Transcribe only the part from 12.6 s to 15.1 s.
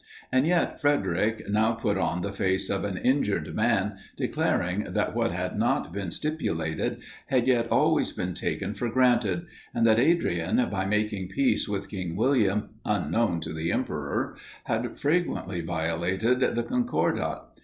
unknown to the emperor, had